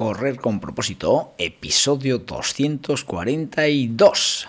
Correr 0.00 0.40
con 0.40 0.60
propósito, 0.60 1.34
episodio 1.36 2.20
242. 2.20 4.48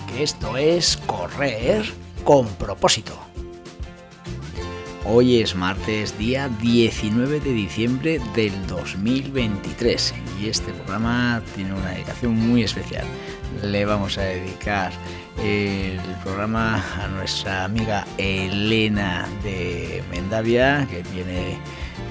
esto 0.17 0.57
es 0.57 0.97
correr 1.05 1.85
con 2.23 2.47
propósito. 2.55 3.17
Hoy 5.05 5.41
es 5.41 5.55
martes, 5.55 6.17
día 6.17 6.47
19 6.61 7.39
de 7.39 7.51
diciembre 7.51 8.21
del 8.35 8.67
2023 8.67 10.13
y 10.39 10.47
este 10.47 10.71
programa 10.73 11.41
tiene 11.55 11.73
una 11.73 11.91
dedicación 11.91 12.35
muy 12.35 12.63
especial. 12.63 13.05
Le 13.63 13.83
vamos 13.85 14.17
a 14.17 14.21
dedicar 14.21 14.91
el 15.43 15.99
programa 16.23 16.83
a 17.01 17.07
nuestra 17.07 17.63
amiga 17.63 18.05
Elena 18.17 19.27
de 19.43 20.03
Mendavia, 20.11 20.87
que 20.89 21.01
viene 21.11 21.57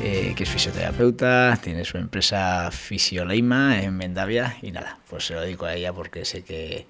eh, 0.03 0.35
que 0.37 0.45
es 0.45 0.49
fisioterapeuta, 0.51 1.59
tiene 1.63 1.85
su 1.85 1.99
empresa 1.99 2.71
Fisioleima 2.71 3.83
en 3.83 3.97
Mendavia 3.97 4.57
y 4.63 4.73
nada, 4.73 4.99
pues 5.09 5.27
se 5.27 5.35
lo 5.35 5.41
dedico 5.41 5.67
a 5.67 5.75
ella 5.75 5.93
porque 5.93 6.25
sé 6.25 6.43
que 6.43 6.87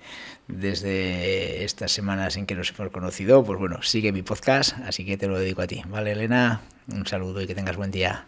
desde 0.48 1.64
estas 1.64 1.92
semanas 1.92 2.36
en 2.36 2.46
que 2.46 2.54
nos 2.54 2.70
hemos 2.70 2.92
conocido, 2.92 3.44
pues 3.44 3.58
bueno, 3.58 3.82
sigue 3.82 4.12
mi 4.12 4.22
podcast, 4.22 4.76
así 4.86 5.04
que 5.04 5.16
te 5.16 5.26
lo 5.26 5.38
dedico 5.38 5.62
a 5.62 5.66
ti. 5.66 5.82
Vale, 5.88 6.12
Elena, 6.12 6.60
un 6.92 7.06
saludo 7.06 7.40
y 7.40 7.46
que 7.46 7.54
tengas 7.54 7.76
buen 7.76 7.90
día. 7.90 8.26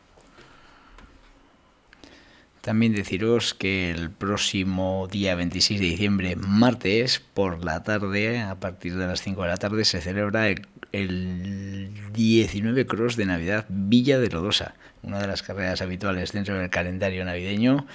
También 2.63 2.95
deciros 2.95 3.55
que 3.55 3.91
el 3.91 4.11
próximo 4.11 5.09
día 5.11 5.35
26 5.35 5.81
de 5.81 5.87
diciembre, 5.87 6.37
martes, 6.37 7.19
por 7.19 7.65
la 7.65 7.83
tarde, 7.83 8.41
a 8.41 8.61
partir 8.61 8.97
de 8.97 9.09
las 9.09 9.21
5 9.21 9.43
de 9.43 9.49
la 9.49 9.57
tarde, 9.57 9.85
se 9.85 10.01
celebra 10.01 10.49
el, 10.49 10.69
el 10.93 11.91
19 12.13 12.87
Cross 12.87 13.17
de 13.17 13.27
Navidad 13.27 13.67
Villa 13.69 14.19
de 14.19 14.29
Lodosa, 14.29 14.75
una 15.03 15.21
de 15.21 15.27
las 15.27 15.43
carreras 15.43 15.81
habituales 15.81 16.33
dentro 16.33 16.59
del 16.59 16.71
calendario 16.71 17.25
navideño. 17.25 17.87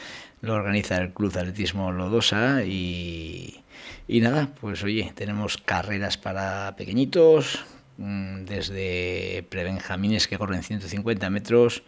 Lo 0.41 0.53
organiza 0.53 0.97
el 0.97 1.13
Club 1.13 1.35
Atletismo 1.37 1.91
Lodosa 1.91 2.63
y, 2.63 3.63
y 4.07 4.21
nada, 4.21 4.49
pues 4.59 4.83
oye, 4.83 5.11
tenemos 5.15 5.57
carreras 5.57 6.17
para 6.17 6.75
pequeñitos, 6.75 7.65
mm, 7.97 8.45
desde 8.45 9.45
prebenjamines 9.49 10.27
que 10.27 10.37
corren 10.37 10.63
150 10.63 11.29
metros 11.29 11.83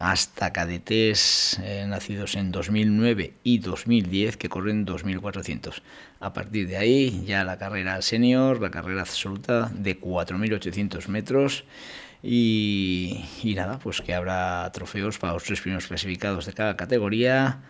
hasta 0.00 0.50
cadetes 0.52 1.60
eh, 1.62 1.84
nacidos 1.86 2.34
en 2.34 2.50
2009 2.50 3.34
y 3.44 3.58
2010 3.58 4.38
que 4.38 4.48
corren 4.48 4.86
2400. 4.86 5.82
A 6.20 6.32
partir 6.32 6.66
de 6.68 6.78
ahí 6.78 7.22
ya 7.26 7.44
la 7.44 7.58
carrera 7.58 8.00
senior, 8.00 8.62
la 8.62 8.70
carrera 8.70 9.02
absoluta 9.02 9.70
de 9.74 9.98
4800 9.98 11.08
metros 11.10 11.64
y, 12.22 13.26
y 13.42 13.54
nada, 13.54 13.78
pues 13.78 14.00
que 14.00 14.14
habrá 14.14 14.72
trofeos 14.72 15.18
para 15.18 15.34
los 15.34 15.44
tres 15.44 15.60
primeros 15.60 15.86
clasificados 15.86 16.46
de 16.46 16.54
cada 16.54 16.76
categoría. 16.76 17.60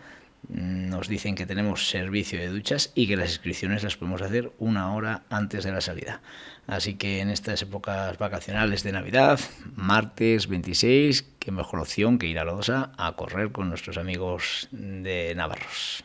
Nos 0.51 1.07
dicen 1.07 1.35
que 1.35 1.45
tenemos 1.45 1.89
servicio 1.89 2.37
de 2.37 2.49
duchas 2.49 2.91
y 2.93 3.07
que 3.07 3.15
las 3.15 3.29
inscripciones 3.29 3.83
las 3.83 3.95
podemos 3.95 4.21
hacer 4.21 4.51
una 4.59 4.93
hora 4.93 5.23
antes 5.29 5.63
de 5.63 5.71
la 5.71 5.79
salida. 5.79 6.21
Así 6.67 6.95
que 6.95 7.21
en 7.21 7.29
estas 7.29 7.61
épocas 7.61 8.17
vacacionales 8.17 8.83
de 8.83 8.91
Navidad, 8.91 9.39
martes 9.75 10.47
26, 10.47 11.23
qué 11.39 11.51
mejor 11.51 11.79
opción 11.79 12.19
que 12.19 12.27
ir 12.27 12.37
a 12.37 12.43
Lodosa 12.43 12.91
a 12.97 13.13
correr 13.13 13.53
con 13.53 13.69
nuestros 13.69 13.97
amigos 13.97 14.67
de 14.71 15.33
Navarros. 15.35 16.03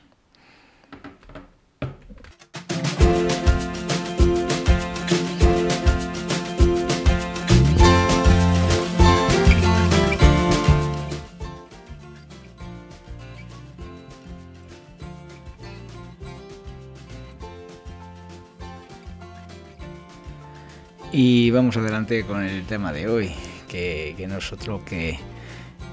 Y 21.18 21.50
vamos 21.50 21.78
adelante 21.78 22.26
con 22.26 22.44
el 22.44 22.66
tema 22.66 22.92
de 22.92 23.08
hoy, 23.08 23.32
que, 23.68 24.12
que 24.18 24.26
no 24.26 24.36
es 24.36 24.52
otro 24.52 24.84
que, 24.84 25.18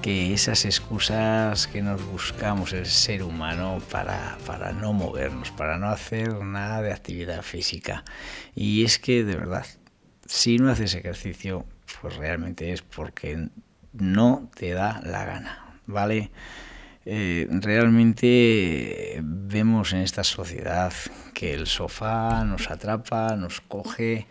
que 0.02 0.34
esas 0.34 0.66
excusas 0.66 1.66
que 1.66 1.80
nos 1.80 2.04
buscamos 2.04 2.74
el 2.74 2.84
ser 2.84 3.22
humano 3.22 3.80
para, 3.90 4.36
para 4.46 4.72
no 4.72 4.92
movernos, 4.92 5.50
para 5.50 5.78
no 5.78 5.88
hacer 5.88 6.44
nada 6.44 6.82
de 6.82 6.92
actividad 6.92 7.40
física. 7.40 8.04
Y 8.54 8.84
es 8.84 8.98
que 8.98 9.24
de 9.24 9.36
verdad, 9.36 9.64
si 10.26 10.58
no 10.58 10.70
haces 10.70 10.94
ejercicio, 10.94 11.64
pues 12.02 12.16
realmente 12.16 12.74
es 12.74 12.82
porque 12.82 13.48
no 13.94 14.50
te 14.54 14.72
da 14.72 15.00
la 15.06 15.24
gana, 15.24 15.78
¿vale? 15.86 16.32
Eh, 17.06 17.48
realmente 17.50 19.20
vemos 19.22 19.94
en 19.94 20.00
esta 20.00 20.22
sociedad 20.22 20.92
que 21.32 21.54
el 21.54 21.66
sofá 21.66 22.44
nos 22.44 22.70
atrapa, 22.70 23.36
nos 23.36 23.62
coge 23.62 24.26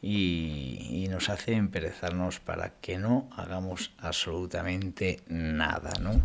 y, 0.00 1.06
nos 1.10 1.30
hace 1.30 1.54
emperezarnos 1.54 2.38
para 2.38 2.74
que 2.80 2.98
no 2.98 3.28
hagamos 3.36 3.92
absolutamente 3.98 5.20
nada, 5.28 5.90
¿no? 6.00 6.22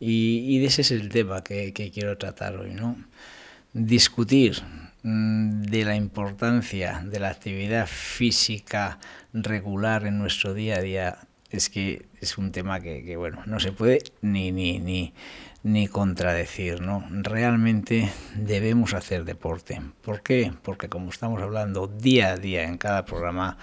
Y, 0.00 0.64
ese 0.64 0.82
es 0.82 0.90
el 0.90 1.08
tema 1.08 1.44
que, 1.44 1.72
que 1.72 1.90
quiero 1.90 2.18
tratar 2.18 2.56
hoy, 2.56 2.74
¿no? 2.74 2.96
Discutir 3.72 4.62
mm, 5.02 5.62
de 5.62 5.84
la 5.84 5.94
importancia 5.96 7.02
de 7.06 7.20
la 7.20 7.28
actividad 7.28 7.86
física 7.86 8.98
regular 9.32 10.06
en 10.06 10.18
nuestro 10.18 10.54
día 10.54 10.76
a 10.76 10.80
día 10.80 11.18
es 11.52 11.68
que 11.68 12.06
es 12.20 12.38
un 12.38 12.50
tema 12.50 12.80
que, 12.80 13.04
que 13.04 13.16
bueno, 13.16 13.42
no 13.46 13.60
se 13.60 13.72
puede 13.72 14.02
ni, 14.22 14.50
ni, 14.52 14.78
ni, 14.78 15.12
ni 15.62 15.86
contradecir, 15.86 16.80
¿no? 16.80 17.06
Realmente 17.10 18.10
debemos 18.34 18.94
hacer 18.94 19.24
deporte. 19.24 19.80
¿Por 20.02 20.22
qué? 20.22 20.52
Porque 20.62 20.88
como 20.88 21.10
estamos 21.10 21.40
hablando 21.42 21.86
día 21.86 22.30
a 22.30 22.36
día 22.36 22.64
en 22.64 22.78
cada 22.78 23.04
programa, 23.04 23.58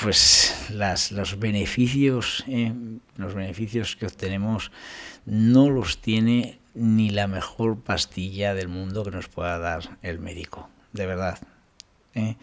pues 0.00 0.70
las, 0.70 1.12
los 1.12 1.38
beneficios, 1.38 2.44
eh, 2.48 2.72
los 3.16 3.34
beneficios 3.34 3.94
que 3.94 4.06
obtenemos 4.06 4.72
no 5.26 5.68
los 5.68 6.00
tiene 6.00 6.58
ni 6.74 7.10
la 7.10 7.26
mejor 7.26 7.78
pastilla 7.80 8.54
del 8.54 8.68
mundo 8.68 9.04
que 9.04 9.10
nos 9.10 9.28
pueda 9.28 9.58
dar 9.58 9.98
el 10.00 10.18
médico, 10.18 10.70
de 10.92 11.06
verdad. 11.06 11.38
¿eh? 12.14 12.36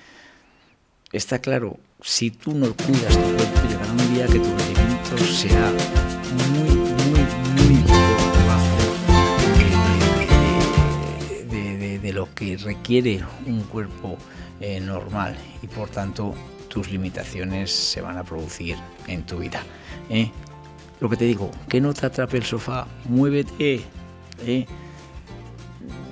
Está 1.11 1.39
claro, 1.39 1.79
si 2.03 2.29
tú 2.29 2.53
no 2.53 2.71
cuidas 2.75 3.11
tu 3.15 3.35
cuerpo, 3.35 3.67
llegará 3.67 3.91
un 3.91 4.13
día 4.13 4.27
que 4.27 4.37
tu 4.37 4.55
rendimiento 4.55 5.17
será 5.17 5.71
muy, 6.53 6.69
muy, 6.69 7.25
muy 7.55 7.81
por 7.81 8.37
debajo 8.37 8.77
de, 11.49 11.57
de, 11.57 11.77
de, 11.77 11.97
de, 11.97 12.13
lo 12.13 12.31
que 12.35 12.57
requiere 12.57 13.23
un 13.47 13.61
cuerpo 13.63 14.19
eh, 14.61 14.79
normal 14.79 15.35
y 15.63 15.67
por 15.67 15.89
tanto 15.89 16.35
tus 16.67 16.91
limitaciones 16.91 17.71
se 17.71 18.01
van 18.01 18.19
a 18.19 18.23
producir 18.23 18.77
en 19.07 19.23
tu 19.23 19.39
vida. 19.39 19.63
¿eh? 20.11 20.29
Lo 20.99 21.09
que 21.09 21.17
te 21.17 21.25
digo, 21.25 21.49
que 21.67 21.81
no 21.81 21.91
te 21.91 22.05
atrape 22.05 22.37
el 22.37 22.43
sofá, 22.43 22.85
muévete. 23.05 23.81
¿eh? 24.45 24.67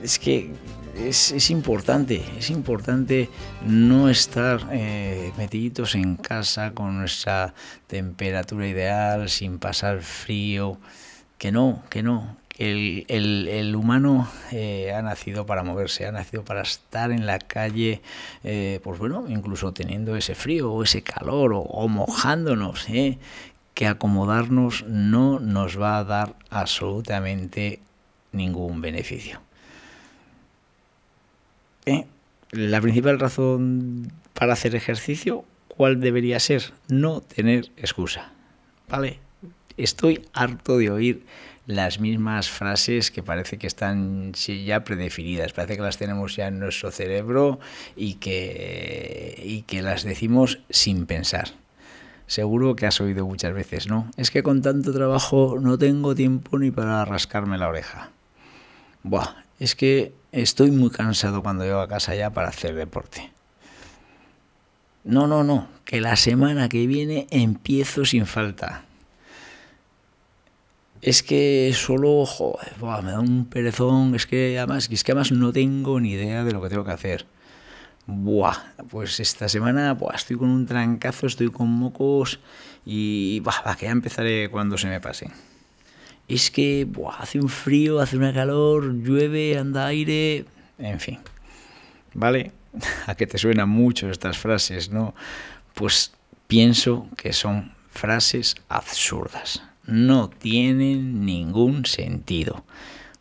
Es 0.01 0.17
que 0.17 0.55
es, 0.99 1.49
importante, 1.49 2.23
es 2.37 2.49
importante 2.49 3.29
no 3.65 4.09
estar 4.09 4.67
eh, 4.71 5.31
metiditos 5.37 5.95
en 5.95 6.15
casa 6.15 6.71
con 6.71 6.97
nuestra 6.97 7.53
temperatura 7.87 8.67
ideal, 8.67 9.29
sin 9.29 9.59
pasar 9.59 10.01
frío, 10.01 10.77
que 11.37 11.51
no, 11.51 11.83
que 11.89 12.03
no. 12.03 12.37
El, 12.57 13.05
el, 13.07 13.47
el 13.47 13.75
humano 13.75 14.27
eh, 14.51 14.91
ha 14.91 15.03
nacido 15.03 15.45
para 15.45 15.61
moverse, 15.61 16.07
ha 16.07 16.11
nacido 16.11 16.43
para 16.43 16.63
estar 16.63 17.11
en 17.11 17.27
la 17.27 17.37
calle, 17.37 18.01
eh, 18.43 18.79
pues 18.83 18.97
bueno, 18.97 19.25
incluso 19.29 19.73
teniendo 19.73 20.15
ese 20.15 20.33
frío 20.33 20.71
o 20.71 20.83
ese 20.83 21.03
calor 21.03 21.53
o, 21.53 21.59
o 21.59 21.87
mojándonos, 21.87 22.89
¿eh? 22.89 23.19
que 23.75 23.85
acomodarnos 23.85 24.85
no 24.87 25.39
nos 25.39 25.79
va 25.79 25.99
a 25.99 26.03
dar 26.03 26.35
absolutamente 26.49 27.79
ningún 28.31 28.81
beneficio. 28.81 29.46
¿Eh? 31.87 32.05
La 32.51 32.81
principal 32.81 33.19
razón 33.19 34.11
para 34.33 34.53
hacer 34.53 34.75
ejercicio, 34.75 35.45
¿cuál 35.67 35.99
debería 35.99 36.39
ser? 36.39 36.73
No 36.89 37.21
tener 37.21 37.71
excusa. 37.77 38.31
¿Vale? 38.89 39.19
Estoy 39.77 40.25
harto 40.33 40.77
de 40.77 40.91
oír 40.91 41.25
las 41.65 41.99
mismas 41.99 42.49
frases 42.49 43.11
que 43.11 43.23
parece 43.23 43.57
que 43.57 43.67
están 43.67 44.33
ya 44.33 44.83
predefinidas, 44.83 45.53
parece 45.53 45.75
que 45.75 45.81
las 45.81 45.97
tenemos 45.97 46.35
ya 46.35 46.47
en 46.47 46.59
nuestro 46.59 46.91
cerebro 46.91 47.59
y 47.95 48.15
que, 48.15 49.41
y 49.43 49.61
que 49.63 49.81
las 49.81 50.03
decimos 50.03 50.59
sin 50.69 51.05
pensar. 51.05 51.49
Seguro 52.25 52.75
que 52.75 52.85
has 52.85 52.99
oído 52.99 53.25
muchas 53.25 53.53
veces, 53.53 53.87
¿no? 53.87 54.11
Es 54.17 54.31
que 54.31 54.43
con 54.43 54.61
tanto 54.61 54.91
trabajo 54.93 55.57
no 55.61 55.77
tengo 55.77 56.15
tiempo 56.15 56.57
ni 56.59 56.71
para 56.71 57.05
rascarme 57.05 57.57
la 57.57 57.69
oreja. 57.69 58.11
Buah, 59.03 59.45
es 59.59 59.75
que 59.75 60.13
estoy 60.31 60.71
muy 60.71 60.89
cansado 60.89 61.41
cuando 61.41 61.63
llego 61.63 61.79
a 61.79 61.87
casa 61.87 62.15
ya 62.15 62.31
para 62.31 62.49
hacer 62.49 62.75
deporte. 62.75 63.31
No, 65.03 65.25
no, 65.25 65.43
no, 65.43 65.69
que 65.85 66.01
la 66.01 66.17
semana 66.17 66.67
que 66.67 66.85
viene 66.85 67.27
empiezo 67.31 68.03
sin 68.03 68.25
falta. 68.25 68.83
Es 71.01 71.23
que 71.23 71.71
solo, 71.73 72.25
joder, 72.25 72.73
me 73.03 73.11
da 73.11 73.19
un 73.19 73.45
perezón, 73.45 74.15
es 74.15 74.25
que 74.25 74.57
además, 74.57 74.89
es 74.91 75.03
que 75.03 75.11
además 75.11 75.31
no 75.31 75.53
tengo 75.53 75.99
ni 75.99 76.11
idea 76.11 76.43
de 76.43 76.51
lo 76.51 76.61
que 76.61 76.69
tengo 76.69 76.83
que 76.83 76.91
hacer. 76.91 77.25
Buah, 78.05 78.57
pues 78.89 79.19
esta 79.19 79.47
semana 79.47 79.93
buah, 79.93 80.15
estoy 80.15 80.37
con 80.37 80.49
un 80.49 80.65
trancazo, 80.65 81.27
estoy 81.27 81.51
con 81.51 81.69
mocos 81.69 82.39
y 82.85 83.41
va, 83.41 83.75
que 83.77 83.85
ya 83.85 83.91
empezaré 83.91 84.49
cuando 84.49 84.77
se 84.77 84.87
me 84.87 84.99
pase. 84.99 85.29
Es 86.27 86.51
que 86.51 86.87
hace 87.17 87.39
un 87.39 87.49
frío, 87.49 87.99
hace 87.99 88.17
una 88.17 88.33
calor, 88.33 88.93
llueve, 88.93 89.57
anda 89.57 89.87
aire, 89.87 90.45
en 90.77 90.99
fin. 90.99 91.19
¿Vale? 92.13 92.51
a 93.07 93.15
que 93.15 93.27
te 93.27 93.37
suenan 93.37 93.69
mucho 93.69 94.09
estas 94.09 94.37
frases, 94.37 94.89
¿no? 94.89 95.13
Pues 95.73 96.13
pienso 96.47 97.07
que 97.17 97.33
son 97.33 97.73
frases 97.89 98.55
absurdas. 98.69 99.63
No 99.85 100.29
tienen 100.29 101.25
ningún 101.25 101.85
sentido. 101.85 102.63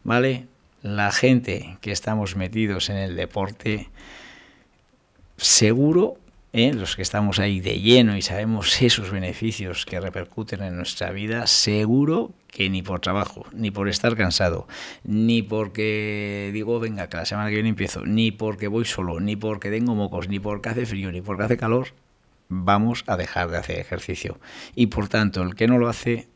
¿Vale? 0.05 0.47
La 0.82 1.11
gente 1.12 1.79
que 1.81 1.93
estamos 1.93 2.37
metidos 2.37 2.91
en 2.91 2.97
el 2.97 3.17
deporte, 3.17 3.88
seguro 5.37 6.19
¿eh? 6.53 6.73
los 6.73 6.97
que 6.97 7.03
estamos 7.03 7.38
ahí 7.38 7.61
de 7.61 7.81
lleno 7.81 8.17
y 8.17 8.23
sabemos 8.23 8.81
esos 8.82 9.11
beneficios 9.11 9.85
que 9.85 10.00
repercuten 10.00 10.62
en 10.62 10.76
nuestra 10.76 11.11
vida, 11.11 11.47
seguro 11.47 12.32
que 12.56 12.70
ni 12.70 12.81
por 12.81 13.00
trabajo, 13.00 13.44
ni 13.53 13.70
por 13.70 13.87
estar 13.87 14.17
cansado, 14.17 14.67
ni 15.05 15.43
porque 15.43 16.49
digo, 16.55 16.81
venga, 16.81 17.06
que 17.11 17.19
la 17.19 17.26
semana 17.26 17.50
que 17.50 17.56
viene 17.56 17.69
empiezo, 17.69 18.06
ni 18.06 18.31
porque 18.31 18.67
voy 18.67 18.87
solo, 18.87 19.20
ni 19.20 19.37
porque 19.37 19.69
tengo 19.69 19.94
mocos, 19.94 20.29
ni 20.29 20.41
porque 20.41 20.70
hace 20.70 20.87
frío, 20.87 21.12
ni 21.12 21.20
porque 21.20 21.43
hace 21.43 21.58
calor, 21.58 21.88
vamos 22.49 23.05
a 23.08 23.19
dejar 23.19 23.50
de 23.50 23.58
hacer 23.58 23.79
ejercicio. 23.79 24.41
Y 24.75 24.87
por 24.87 25.11
tanto, 25.11 25.43
el 25.43 25.55
que 25.55 25.67
no 25.67 25.76
lo 25.76 25.87
hace 25.87 26.29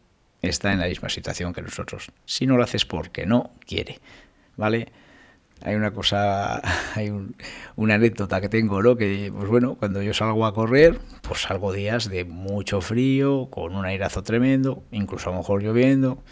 está 0.42 0.74
en 0.74 0.80
la 0.80 0.88
misma 0.88 1.08
situación 1.08 1.54
que 1.54 1.62
nosotros. 1.62 2.12
Si 2.26 2.46
no 2.46 2.58
lo 2.58 2.64
haces 2.64 2.84
porque 2.84 3.24
no 3.24 3.52
quiere, 3.66 3.98
¿vale? 4.58 4.92
Hay 5.62 5.74
una 5.74 5.92
cosa, 5.92 6.60
hay 6.94 7.12
una 7.76 7.94
anécdota 7.94 8.40
que 8.40 8.48
tengo, 8.48 8.82
¿no? 8.82 8.96
Que, 8.96 9.32
pues 9.34 9.48
bueno, 9.48 9.76
cuando 9.76 10.02
yo 10.02 10.14
salgo 10.14 10.46
a 10.46 10.54
correr, 10.54 10.98
pues 11.22 11.42
salgo 11.42 11.72
días 11.72 12.08
de 12.08 12.24
mucho 12.24 12.80
frío, 12.80 13.48
con 13.50 13.74
un 13.74 13.84
airazo 13.84 14.22
tremendo, 14.22 14.82
incluso 14.90 15.30
a 15.30 15.32
lo 15.32 15.38
mejor 15.38 15.62
lloviendo, 15.62 16.22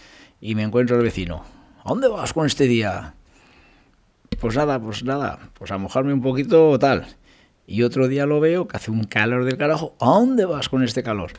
y 0.40 0.54
me 0.54 0.62
encuentro 0.62 0.96
al 0.96 1.02
vecino. 1.02 1.44
¿A 1.84 1.88
dónde 1.88 2.08
vas 2.08 2.32
con 2.32 2.46
este 2.46 2.64
día? 2.64 3.14
Pues 4.40 4.56
nada, 4.56 4.80
pues 4.80 5.04
nada, 5.04 5.38
pues 5.54 5.70
a 5.70 5.78
mojarme 5.78 6.12
un 6.12 6.22
poquito 6.22 6.78
tal. 6.78 7.06
Y 7.66 7.82
otro 7.82 8.08
día 8.08 8.25
lo 8.25 8.40
veo 8.40 8.66
que 8.66 8.76
hace 8.76 8.90
un 8.90 9.04
calor 9.04 9.44
del 9.44 9.58
carajo. 9.58 9.94
¿A 10.00 10.06
dónde 10.06 10.46
vas 10.46 10.69
con 10.69 10.82
este 10.82 11.02
calor? 11.02 11.32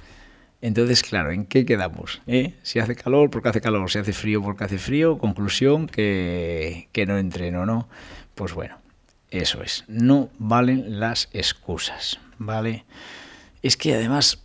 Entonces, 0.62 1.04
claro, 1.04 1.32
¿en 1.32 1.46
qué 1.46 1.66
quedamos? 1.66 2.22
¿Eh? 2.28 2.56
Si 2.64 2.80
hace 2.80 2.96
calor, 2.96 3.30
porque 3.30 3.50
hace 3.50 3.62
calor, 3.62 3.90
si 3.90 4.00
hace 4.00 4.12
frío, 4.12 4.42
porque 4.42 4.66
hace 4.66 4.78
frío, 4.78 5.18
conclusión 5.18 5.88
que, 5.88 6.90
que 6.92 7.06
no 7.06 7.18
entreno, 7.18 7.66
¿no? 7.66 7.88
Pues 8.36 8.54
bueno, 8.54 8.78
eso 9.32 9.62
es, 9.62 9.86
no 9.88 10.30
valen 10.38 11.00
las 11.00 11.30
excusas, 11.34 12.20
¿vale? 12.38 12.84
Es 13.62 13.78
que 13.78 13.94
además, 13.94 14.40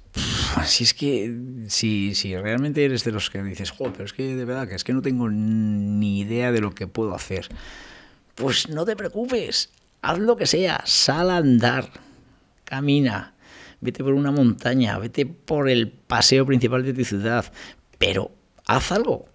si 0.64 0.84
es 0.84 0.94
que, 0.94 1.34
si, 1.69 2.14
si 2.14 2.37
realmente 2.37 2.84
eres 2.84 3.02
de 3.02 3.10
los 3.10 3.31
que 3.31 3.43
dices, 3.43 3.70
joder, 3.70 3.93
pero 3.93 4.05
es 4.05 4.12
que 4.12 4.37
de 4.37 4.44
verdad 4.44 4.69
que 4.69 4.76
es 4.76 4.84
que 4.84 4.93
no 4.93 5.02
tengo 5.02 5.28
ni 5.28 6.20
idea 6.20 6.52
de 6.52 6.60
lo 6.60 6.75
que 6.75 6.87
puedo 6.87 7.14
hacer, 7.14 7.49
pues 8.37 8.69
no 8.69 8.84
te 8.84 8.94
preocupes, 8.94 9.70
haz 10.02 10.19
lo 10.19 10.37
que 10.37 10.46
sea, 10.46 10.82
sal 10.84 11.31
a 11.31 11.38
andar, 11.38 11.90
camina, 12.64 13.33
vete 13.84 14.02
por 14.02 14.14
una 14.14 14.32
montaña, 14.32 14.98
vete 14.98 15.26
por 15.26 15.69
el 15.69 15.90
paseo 15.90 16.46
principal 16.46 16.82
de 16.84 16.94
tu 16.94 17.04
ciudad, 17.04 17.52
pero 17.98 18.32
haz 18.66 18.90
algo, 18.90 19.26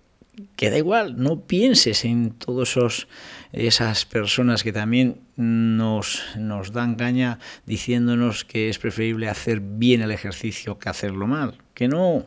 que 0.56 0.72
da 0.72 0.78
igual, 0.78 1.22
no 1.22 1.42
pienses 1.46 2.04
en 2.04 2.32
todas 2.32 2.78
esas 3.52 4.06
personas 4.06 4.64
que 4.64 4.74
también 4.74 5.22
nos, 5.36 6.24
nos 6.38 6.72
dan 6.72 6.96
caña 6.96 7.40
diciéndonos 7.66 8.44
que 8.44 8.70
es 8.70 8.80
preferible 8.80 9.30
hacer 9.30 9.60
bien 9.60 10.02
el 10.02 10.12
ejercicio 10.12 10.80
que 10.80 10.90
hacerlo 10.90 11.28
mal, 11.28 11.60
que 11.76 11.88
no, 11.88 12.26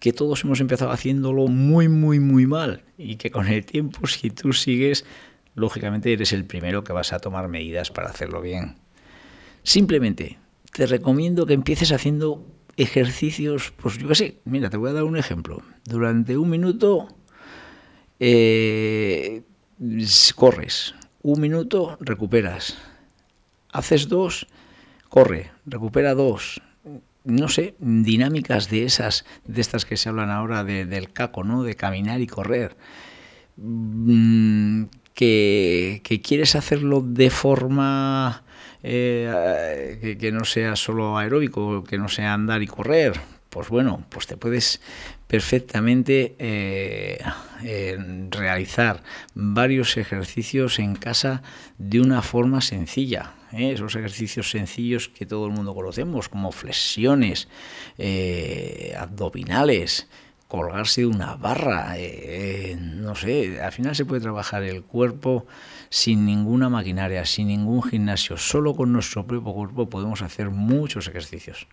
que 0.00 0.12
todos 0.12 0.42
hemos 0.42 0.60
empezado 0.60 0.90
haciéndolo 0.90 1.46
muy, 1.46 1.88
muy, 1.88 2.18
muy 2.18 2.46
mal 2.46 2.82
y 2.98 3.16
que 3.16 3.30
con 3.30 3.46
el 3.46 3.64
tiempo 3.64 4.08
si 4.08 4.30
tú 4.30 4.52
sigues, 4.52 5.04
lógicamente 5.54 6.12
eres 6.12 6.32
el 6.32 6.44
primero 6.44 6.82
que 6.82 6.92
vas 6.92 7.12
a 7.12 7.20
tomar 7.20 7.46
medidas 7.46 7.90
para 7.90 8.08
hacerlo 8.08 8.40
bien. 8.40 8.76
Simplemente 9.62 10.38
te 10.72 10.86
recomiendo 10.86 11.46
que 11.46 11.54
empieces 11.54 11.92
haciendo 11.92 12.46
ejercicios, 12.76 13.72
pues 13.76 13.98
yo 13.98 14.08
qué 14.08 14.14
sé, 14.14 14.38
mira, 14.44 14.70
te 14.70 14.76
voy 14.76 14.90
a 14.90 14.94
dar 14.94 15.04
un 15.04 15.16
ejemplo. 15.16 15.62
Durante 15.84 16.36
un 16.36 16.50
minuto 16.50 17.08
eh, 18.18 19.42
corres, 20.34 20.94
un 21.22 21.40
minuto 21.40 21.98
recuperas, 22.00 22.78
haces 23.72 24.08
dos, 24.08 24.46
corre, 25.08 25.52
recupera 25.66 26.14
dos. 26.14 26.62
No 27.24 27.48
sé, 27.48 27.76
dinámicas 27.78 28.68
de 28.68 28.84
esas, 28.84 29.24
de 29.44 29.60
estas 29.60 29.84
que 29.84 29.96
se 29.96 30.08
hablan 30.08 30.30
ahora 30.30 30.64
del 30.64 31.12
caco, 31.12 31.44
¿no? 31.44 31.62
De 31.62 31.76
caminar 31.76 32.20
y 32.20 32.26
correr. 32.26 32.76
Mm, 33.56 34.84
que, 35.14 36.00
que 36.02 36.20
quieres 36.20 36.56
hacerlo 36.56 37.00
de 37.00 37.30
forma 37.30 38.42
eh, 38.82 40.16
que, 40.18 40.32
no 40.32 40.44
sea 40.44 40.76
solo 40.76 41.16
aeróbico, 41.16 41.84
que 41.84 41.98
no 41.98 42.08
sea 42.08 42.34
andar 42.34 42.62
y 42.62 42.66
correr, 42.66 43.20
pues 43.48 43.68
bueno, 43.68 44.04
pues 44.08 44.26
te 44.26 44.36
puedes 44.36 44.80
perfectamente 45.26 46.34
eh, 46.38 47.18
realizar 48.30 49.02
varios 49.34 49.96
ejercicios 49.96 50.78
en 50.78 50.96
casa 50.96 51.42
de 51.78 52.00
una 52.00 52.22
forma 52.22 52.60
sencilla. 52.60 53.34
¿eh? 53.52 53.72
Esos 53.72 53.94
ejercicios 53.94 54.50
sencillos 54.50 55.08
que 55.08 55.26
todo 55.26 55.46
el 55.46 55.52
mundo 55.52 55.74
conocemos, 55.74 56.28
como 56.28 56.50
flexiones, 56.50 57.48
abdominales, 58.98 60.08
colgarse 60.52 61.00
de 61.00 61.06
una 61.06 61.34
barra, 61.36 61.94
eh, 61.96 62.76
no 62.78 63.14
sé, 63.14 63.62
al 63.62 63.72
final 63.72 63.96
se 63.96 64.04
puede 64.04 64.20
trabajar 64.20 64.62
el 64.62 64.82
cuerpo 64.82 65.46
sin 65.88 66.26
ninguna 66.26 66.68
maquinaria, 66.68 67.24
sin 67.24 67.48
ningún 67.48 67.82
gimnasio, 67.82 68.36
solo 68.36 68.74
con 68.74 68.92
nuestro 68.92 69.26
propio 69.26 69.54
cuerpo 69.54 69.88
podemos 69.88 70.20
hacer 70.20 70.50
muchos 70.50 71.08
ejercicios. 71.08 71.68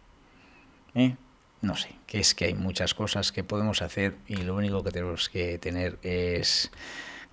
¿Eh? 0.96 1.18
No 1.62 1.76
sé, 1.76 1.90
que 2.08 2.22
es 2.22 2.34
que 2.34 2.46
hay 2.46 2.54
muchas 2.54 2.94
cosas 2.94 3.34
que 3.34 3.44
podemos 3.44 3.82
hacer 3.82 4.16
y 4.30 4.38
lo 4.38 4.56
único 4.56 4.82
que 4.82 4.92
tenemos 4.92 5.28
que 5.28 5.58
tener 5.58 6.00
es 6.02 6.72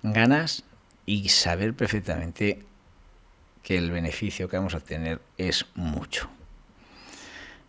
ganas 0.03 0.65
y 1.05 1.29
saber 1.29 1.73
perfectamente 1.73 2.65
que 3.63 3.77
el 3.77 3.89
beneficio 3.91 4.49
que 4.49 4.57
vamos 4.57 4.75
a 4.75 4.81
tener 4.81 5.21
es 5.37 5.65
mucho. 5.75 6.29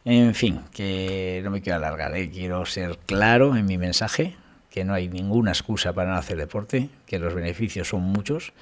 En 0.05 0.35
fin, 0.35 0.61
que 0.73 1.41
no 1.45 1.51
me 1.51 1.61
quiero 1.61 1.77
alargar, 1.77 2.17
¿eh? 2.17 2.31
quiero 2.31 2.65
ser 2.65 2.99
claro 2.99 3.57
en 3.57 3.67
mi 3.67 3.77
mensaje, 3.79 4.37
que 4.71 4.85
no 4.85 4.95
hay 4.95 5.09
ninguna 5.09 5.51
excusa 5.51 5.93
para 5.93 6.13
no 6.13 6.17
hacer 6.17 6.39
deporte, 6.39 6.89
que 7.07 7.19
los 7.19 7.35
beneficios 7.35 7.89
son 7.89 8.03
muchos. 8.03 8.53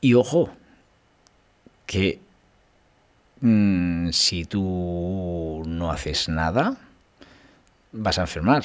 Y 0.00 0.14
ojo, 0.14 0.50
que 1.86 2.20
mm, 3.40 4.10
si 4.10 4.44
tú 4.44 5.62
no 5.66 5.90
haces 5.90 6.28
nada, 6.28 6.76
vas 7.92 8.18
a 8.18 8.22
enfermar. 8.22 8.64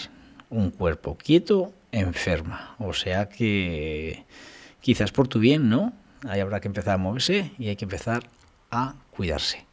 Un 0.49 0.71
cuerpo 0.71 1.17
quieto 1.17 1.73
enferma. 1.91 2.75
O 2.79 2.93
sea 2.93 3.29
que 3.29 4.25
quizás 4.81 5.11
por 5.11 5.27
tu 5.27 5.39
bien, 5.39 5.69
¿no? 5.69 5.93
Ahí 6.27 6.39
habrá 6.39 6.59
que 6.59 6.67
empezar 6.67 6.95
a 6.95 6.97
moverse 6.97 7.51
y 7.57 7.69
hay 7.69 7.75
que 7.75 7.85
empezar 7.85 8.23
a 8.71 8.95
cuidarse. 9.11 9.65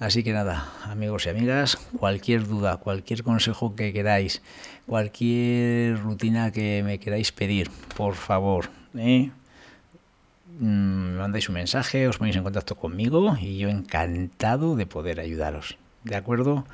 Así 0.00 0.24
que 0.24 0.32
nada, 0.32 0.72
amigos 0.84 1.26
y 1.26 1.28
amigas, 1.28 1.76
cualquier 1.98 2.48
duda, 2.48 2.78
cualquier 2.78 3.22
consejo 3.22 3.76
que 3.76 3.92
queráis, 3.92 4.40
cualquier 4.86 5.98
rutina 6.00 6.50
que 6.52 6.82
me 6.82 6.98
queráis 6.98 7.32
pedir, 7.32 7.70
por 7.98 8.14
favor, 8.14 8.70
¿eh? 8.96 9.30
mm, 10.58 10.64
me 10.64 11.18
mandáis 11.18 11.50
un 11.50 11.56
mensaje, 11.56 12.08
os 12.08 12.16
ponéis 12.16 12.36
en 12.36 12.44
contacto 12.44 12.76
conmigo 12.76 13.36
y 13.38 13.58
yo 13.58 13.68
encantado 13.68 14.74
de 14.74 14.86
poder 14.86 15.20
ayudaros. 15.20 15.76
¿De 16.04 16.16
acuerdo? 16.16 16.64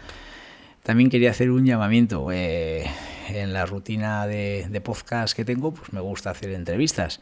También 0.85 1.11
quería 1.11 1.33
hacer 1.33 1.50
un 1.50 1.66
llamamiento. 1.66 2.28
Eh, 2.30 2.87
en 3.28 3.52
la 3.52 3.66
rutina 3.66 4.26
de, 4.26 4.80
podcast 4.85 5.37
que 5.37 5.45
tengo, 5.45 5.73
pues 5.73 5.92
me 5.92 6.00
gusta 6.00 6.30
hacer 6.30 6.50
entrevistas. 6.50 7.21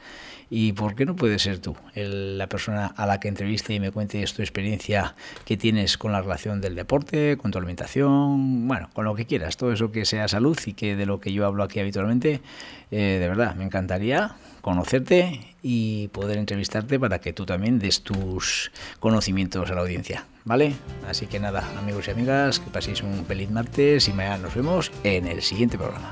¿Y 0.50 0.72
por 0.72 0.94
qué 0.94 1.06
no 1.06 1.16
puedes 1.16 1.42
ser 1.42 1.58
tú 1.58 1.76
la 1.94 2.48
persona 2.48 2.86
a 2.86 3.06
la 3.06 3.18
que 3.20 3.28
entreviste 3.28 3.74
y 3.74 3.80
me 3.80 3.90
cuentes 3.90 4.34
tu 4.34 4.42
experiencia 4.42 5.14
que 5.44 5.56
tienes 5.56 5.96
con 5.96 6.12
la 6.12 6.20
relación 6.20 6.60
del 6.60 6.74
deporte, 6.74 7.36
con 7.36 7.50
tu 7.50 7.58
alimentación, 7.58 8.68
bueno, 8.68 8.90
con 8.92 9.04
lo 9.04 9.14
que 9.14 9.24
quieras, 9.24 9.56
todo 9.56 9.72
eso 9.72 9.90
que 9.90 10.04
sea 10.04 10.28
salud 10.28 10.58
y 10.66 10.74
que 10.74 10.96
de 10.96 11.06
lo 11.06 11.20
que 11.20 11.32
yo 11.32 11.46
hablo 11.46 11.62
aquí 11.62 11.80
habitualmente, 11.80 12.40
eh, 12.90 13.18
de 13.20 13.28
verdad, 13.28 13.54
me 13.54 13.64
encantaría 13.64 14.36
conocerte 14.64 15.54
y 15.62 16.08
poder 16.08 16.38
entrevistarte 16.38 16.98
para 16.98 17.20
que 17.20 17.34
tú 17.34 17.44
también 17.44 17.78
des 17.78 18.00
tus 18.00 18.72
conocimientos 18.98 19.70
a 19.70 19.74
la 19.74 19.82
audiencia, 19.82 20.24
¿vale? 20.46 20.72
Así 21.06 21.26
que 21.26 21.38
nada, 21.38 21.68
amigos 21.78 22.08
y 22.08 22.12
amigas, 22.12 22.60
que 22.60 22.70
paséis 22.70 23.02
un 23.02 23.26
feliz 23.26 23.50
martes 23.50 24.08
y 24.08 24.14
mañana 24.14 24.38
nos 24.38 24.54
vemos 24.54 24.90
en 25.02 25.26
el 25.26 25.42
siguiente 25.42 25.76
programa. 25.76 26.10